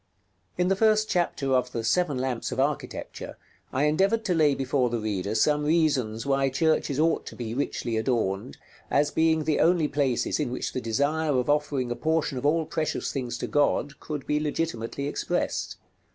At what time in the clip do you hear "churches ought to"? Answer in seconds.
6.49-7.35